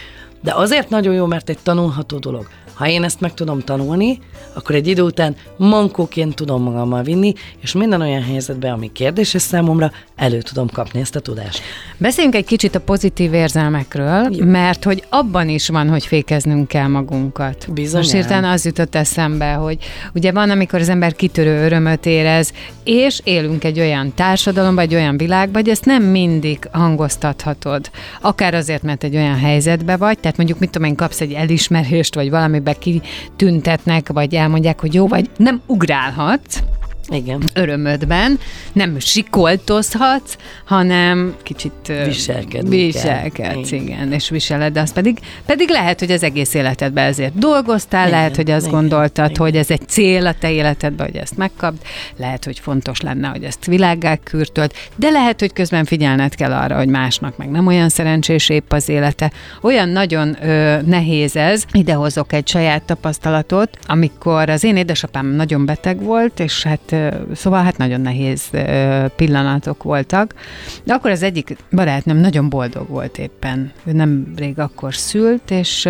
[0.43, 2.47] De azért nagyon jó, mert egy tanulható dolog.
[2.82, 4.20] Ha én ezt meg tudom tanulni,
[4.54, 9.91] akkor egy idő után mankóként tudom magammal vinni, és minden olyan helyzetben, ami kérdéses számomra,
[10.15, 11.62] elő tudom kapni ezt a tudást.
[11.98, 14.46] Beszéljünk egy kicsit a pozitív érzelmekről, Jó.
[14.46, 17.67] mert hogy abban is van, hogy fékeznünk kell magunkat.
[17.74, 18.00] Bizony.
[18.00, 19.78] Most hirtelen az jutott eszembe, hogy
[20.13, 25.17] ugye van, amikor az ember kitörő örömöt érez, és élünk egy olyan társadalomban, egy olyan
[25.17, 27.89] világban, hogy ezt nem mindig hangoztathatod.
[28.22, 32.15] Akár azért, mert egy olyan helyzetbe vagy, tehát mondjuk mit tudom én, kapsz egy elismerést,
[32.15, 36.60] vagy valamibe kitüntetnek, vagy elmondják, hogy jó vagy, nem ugrálhatsz,
[37.12, 37.50] igen.
[37.54, 38.39] örömödben,
[38.74, 43.80] nem sikoltozhatsz, hanem kicsit viselkedni viselkedsz, kell.
[43.80, 48.19] igen, és viseled, de az pedig, pedig lehet, hogy az egész életedben ezért dolgoztál, igen,
[48.19, 49.41] lehet, hogy azt igen, gondoltad, igen.
[49.41, 51.78] hogy ez egy cél a te életedben, hogy ezt megkapd,
[52.17, 56.78] lehet, hogy fontos lenne, hogy ezt világgá kürtölt, de lehet, hogy közben figyelned kell arra,
[56.78, 59.32] hogy másnak meg nem olyan szerencsés épp az élete.
[59.62, 66.04] Olyan nagyon ö, nehéz ez, idehozok egy saját tapasztalatot, amikor az én édesapám nagyon beteg
[66.04, 66.95] volt, és hát
[67.34, 68.50] szóval hát nagyon nehéz
[69.16, 70.34] pillanatok voltak.
[70.84, 73.72] De akkor az egyik barátnőm nagyon boldog volt éppen.
[73.84, 75.82] Ő nem rég akkor szült, és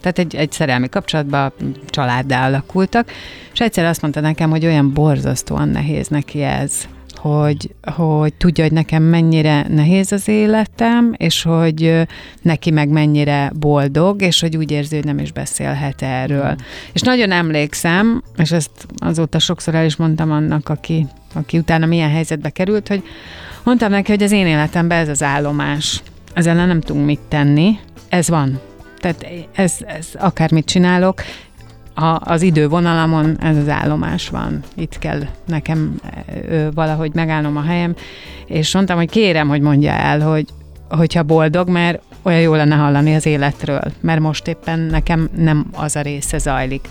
[0.00, 1.52] tehát egy, egy szerelmi kapcsolatban
[1.86, 3.10] családdá alakultak,
[3.52, 6.88] és egyszer azt mondta nekem, hogy olyan borzasztóan nehéz neki ez,
[7.20, 12.06] hogy, hogy tudja, hogy nekem mennyire nehéz az életem, és hogy
[12.42, 16.50] neki meg mennyire boldog, és hogy úgy érzi, hogy nem is beszélhet erről.
[16.50, 16.64] Mm.
[16.92, 22.10] És nagyon emlékszem, és ezt azóta sokszor el is mondtam annak, aki, aki utána milyen
[22.10, 23.02] helyzetbe került, hogy
[23.64, 26.02] mondtam neki, hogy az én életemben ez az állomás.
[26.32, 27.78] Ezzel nem tudunk mit tenni,
[28.08, 28.60] ez van.
[28.98, 31.22] Tehát ez, ez akármit csinálok,
[31.98, 34.62] a, az idővonalamon ez az állomás van.
[34.74, 36.00] Itt kell nekem
[36.48, 37.94] ö, valahogy megállnom a helyem,
[38.46, 40.46] és mondtam, hogy kérem, hogy mondja el, hogy
[40.88, 45.96] hogyha boldog, mert olyan jó lenne hallani az életről, mert most éppen nekem nem az
[45.96, 46.88] a része zajlik.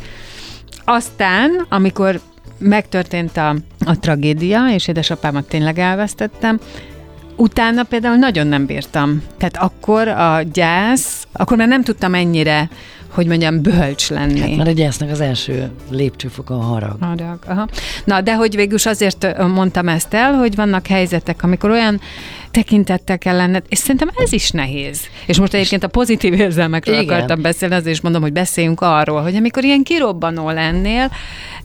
[0.85, 2.19] Aztán, amikor
[2.57, 6.59] megtörtént a, a tragédia, és édesapámat tényleg elvesztettem,
[7.35, 9.23] utána például nagyon nem bírtam.
[9.37, 12.69] Tehát akkor a gyász, akkor már nem tudtam ennyire
[13.09, 14.39] hogy mondjam, bölcs lenni.
[14.39, 16.95] Hát, mert a gyásznak az első lépcsőfok a harag.
[16.99, 17.67] Harag, aha.
[18.03, 22.01] Na, de hogy végül azért mondtam ezt el, hogy vannak helyzetek, amikor olyan
[22.51, 25.01] tekintettel kell lenned, és szerintem ez is nehéz.
[25.25, 27.13] És most egyébként a pozitív érzelmekről Igen.
[27.13, 31.11] akartam beszélni, azért is mondom, hogy beszéljünk arról, hogy amikor ilyen kirobbanó lennél,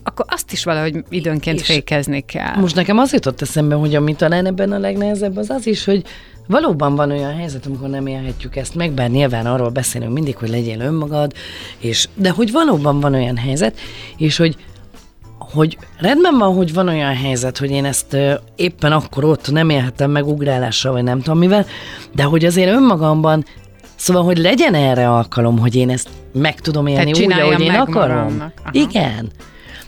[0.03, 2.55] akkor azt is valahogy időnként és fékezni kell.
[2.55, 6.03] Most nekem az jutott eszembe, hogy ami talán ebben a legnehezebb, az az is, hogy
[6.47, 10.49] Valóban van olyan helyzet, amikor nem élhetjük ezt meg, bár nyilván arról beszélünk mindig, hogy
[10.49, 11.33] legyél önmagad,
[11.77, 13.79] és, de hogy valóban van olyan helyzet,
[14.17, 14.55] és hogy
[15.53, 19.69] hogy rendben van, hogy van olyan helyzet, hogy én ezt ö, éppen akkor ott nem
[19.69, 21.65] élhetem meg ugrálással, vagy nem tudom mivel,
[22.15, 23.45] de hogy azért önmagamban,
[23.95, 28.51] szóval, hogy legyen erre alkalom, hogy én ezt meg tudom élni úgy, ahogy én akarom.
[28.71, 29.31] Igen.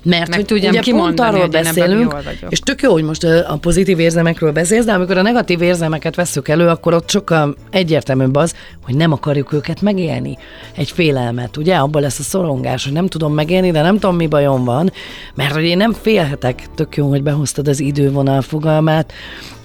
[0.06, 2.16] Mert Meg hogy tudjam ugye pont arról beszélünk,
[2.50, 6.48] és tök jó, hogy most a pozitív érzelmekről beszélsz, de amikor a negatív érzelmeket veszük
[6.48, 10.38] elő, akkor ott sokkal egyértelműbb az, hogy nem akarjuk őket megélni.
[10.76, 11.76] Egy félelmet, ugye?
[11.76, 14.92] Abban lesz a szorongás, hogy nem tudom megélni, de nem tudom, mi bajom van,
[15.36, 16.64] mert hogy én nem félhetek.
[16.76, 19.14] Tök jó, hogy behoztad az idővonal fogalmát,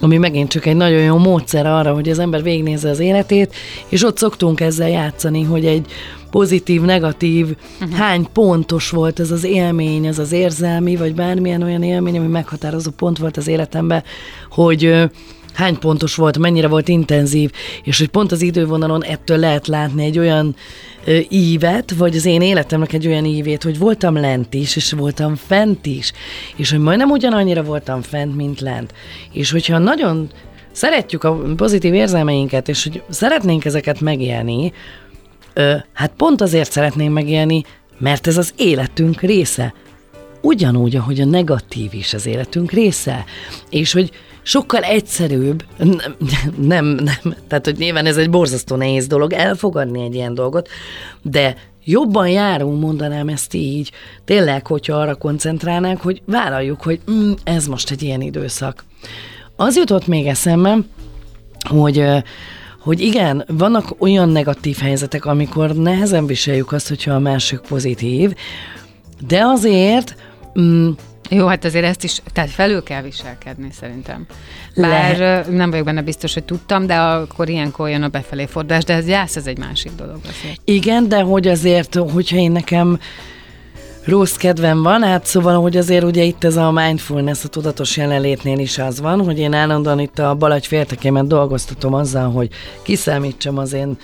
[0.00, 3.55] ami megint csak egy nagyon jó módszer arra, hogy az ember végignézze az életét,
[3.88, 5.87] és ott szoktunk ezzel játszani, hogy egy
[6.31, 7.97] pozitív, negatív, uh-huh.
[7.97, 12.90] hány pontos volt ez az élmény, ez az érzelmi, vagy bármilyen olyan élmény, ami meghatározó
[12.90, 14.03] pont volt az életemben,
[14.51, 15.11] hogy
[15.55, 17.51] hány pontos volt, mennyire volt intenzív,
[17.85, 20.57] és hogy pont az idővonalon ettől lehet látni egy olyan
[21.05, 25.35] ö, ívet, vagy az én életemnek egy olyan ívét, hogy voltam lent is, és voltam
[25.35, 26.12] fent is,
[26.57, 28.93] és hogy majdnem ugyanannyira voltam fent, mint lent.
[29.33, 30.31] És hogyha nagyon
[30.73, 34.73] szeretjük a pozitív érzelmeinket, és hogy szeretnénk ezeket megélni,
[35.55, 37.65] Ö, hát pont azért szeretném megélni,
[37.99, 39.75] mert ez az életünk része.
[40.43, 43.25] Ugyanúgy, ahogy a negatív is az életünk része.
[43.71, 44.11] És hogy
[44.43, 46.15] sokkal egyszerűbb, nem,
[46.61, 50.69] nem, nem, tehát hogy nyilván ez egy borzasztó nehéz dolog elfogadni egy ilyen dolgot,
[51.23, 53.91] de jobban járunk, mondanám ezt így,
[54.25, 58.85] tényleg, hogyha arra koncentrálnánk, hogy vállaljuk, hogy mm, ez most egy ilyen időszak.
[59.57, 60.79] Az jutott még eszembe,
[61.69, 62.05] hogy
[62.81, 68.35] hogy igen, vannak olyan negatív helyzetek, amikor nehezen viseljük azt, hogyha a másik pozitív,
[69.27, 70.16] de azért
[70.61, 70.90] mm,
[71.31, 74.27] jó, hát azért ezt is, tehát felül kell viselkedni szerintem.
[74.77, 75.45] Bár Le...
[75.51, 79.09] nem vagyok benne biztos, hogy tudtam, de akkor ilyenkor jön a befelé fordulás, de ez
[79.09, 80.61] jász, ez egy másik dolog azért.
[80.64, 82.99] Igen, de hogy azért, hogyha én nekem
[84.11, 88.59] rossz kedvem van, hát szóval, hogy azért ugye itt ez a mindfulness, a tudatos jelenlétnél
[88.59, 92.49] is az van, hogy én állandóan itt a balagy féltekémet dolgoztatom azzal, hogy
[92.83, 93.96] kiszámítsam az én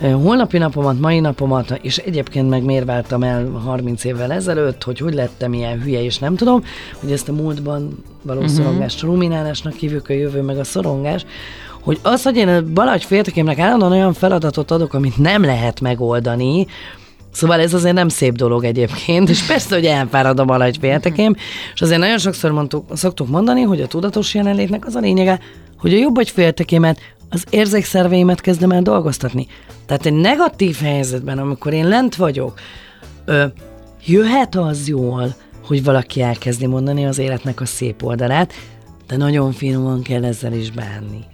[0.00, 5.14] holnapi napomat, mai napomat, és egyébként meg miért váltam el 30 évvel ezelőtt, hogy hogy
[5.14, 6.64] lettem ilyen hülye, és nem tudom,
[7.00, 8.54] hogy ezt a múltban való uh-huh.
[8.54, 11.24] szorongást ruminálásnak hívjuk a jövő, meg a szorongás,
[11.80, 16.66] hogy az, hogy én a balagy féltekémnek állandóan olyan feladatot adok, amit nem lehet megoldani,
[17.32, 21.34] Szóval ez azért nem szép dolog egyébként, és persze, hogy elfárad a malagy féltekém,
[21.74, 25.40] és azért nagyon sokszor mondtuk, szoktuk mondani, hogy a tudatos jelenlétnek az a lényege,
[25.78, 26.98] hogy a jobb vagy féltekémet,
[27.30, 29.46] az érzékszerveimet kezdem el dolgoztatni.
[29.86, 32.60] Tehát egy negatív helyzetben, amikor én lent vagyok,
[33.24, 33.44] ö,
[34.06, 35.34] jöhet az jól,
[35.66, 38.52] hogy valaki elkezdi mondani az életnek a szép oldalát,
[39.06, 41.24] de nagyon finoman kell ezzel is bánni.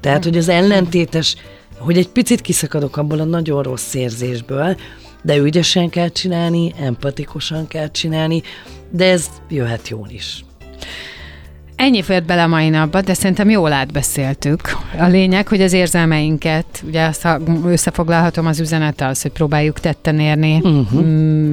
[0.00, 1.36] Tehát, hogy az ellentétes,
[1.78, 4.76] hogy egy picit kiszakadok abból a nagyon rossz érzésből,
[5.22, 8.42] de ügyesen kell csinálni, empatikusan kell csinálni,
[8.90, 10.44] de ez jöhet jól is.
[11.76, 14.60] Ennyi fért bele a mai napba, de szerintem jól átbeszéltük.
[14.98, 17.28] A lényeg, hogy az érzelmeinket, ugye azt
[17.66, 21.04] összefoglalhatom az üzenet az, hogy próbáljuk tetten érni, uh-huh.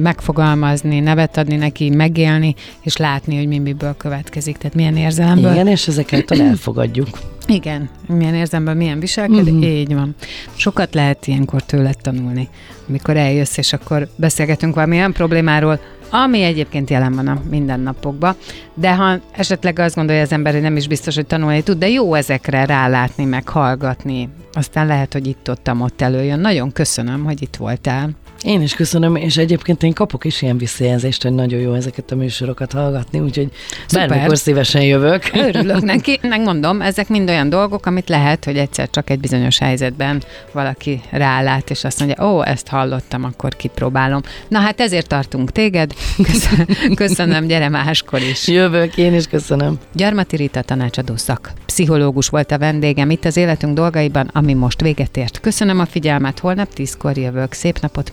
[0.02, 5.52] megfogalmazni, nevet adni neki, megélni, és látni, hogy mi miből következik, tehát milyen érzelemből.
[5.52, 7.08] Igen, és ezeket elfogadjuk.
[7.46, 9.70] Igen, milyen érzelemből milyen viselkedik, uh-huh.
[9.70, 10.14] így van.
[10.54, 12.48] Sokat lehet ilyenkor tőle tanulni,
[12.88, 15.80] amikor eljössz, és akkor beszélgetünk valamilyen problémáról,
[16.10, 18.36] ami egyébként jelen van a mindennapokban,
[18.74, 21.88] de ha esetleg azt gondolja az ember, hogy nem is biztos, hogy tanulni tud, de
[21.88, 26.40] jó ezekre rálátni, meg hallgatni, aztán lehet, hogy itt-ott ott előjön.
[26.40, 28.10] Nagyon köszönöm, hogy itt voltál.
[28.44, 32.16] Én is köszönöm, és egyébként én kapok is ilyen visszajelzést, hogy nagyon jó ezeket a
[32.16, 33.48] műsorokat hallgatni, úgyhogy
[33.86, 34.08] Szuper.
[34.08, 35.30] bármikor szívesen jövök.
[35.34, 40.22] Örülök neki, megmondom, ezek mind olyan dolgok, amit lehet, hogy egyszer csak egy bizonyos helyzetben
[40.52, 44.20] valaki rálát, és azt mondja, ó, ezt hallottam, akkor kipróbálom.
[44.48, 45.92] Na hát ezért tartunk téged.
[46.22, 46.66] Köszönöm,
[47.04, 48.48] köszönöm gyere máskor is.
[48.48, 49.78] Jövök, én is köszönöm.
[49.92, 51.52] Gyarmati Rita tanácsadó szak.
[51.66, 55.40] Pszichológus volt a vendégem itt az életünk dolgaiban, ami most véget ért.
[55.40, 57.52] Köszönöm a figyelmet, holnap tízkor jövök.
[57.52, 58.12] Szép napot